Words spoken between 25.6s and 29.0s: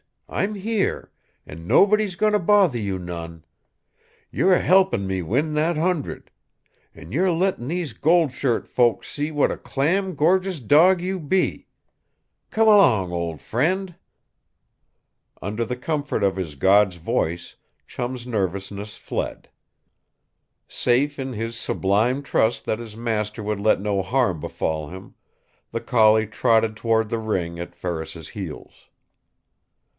the collie trotted toward the ring at Ferris's heels.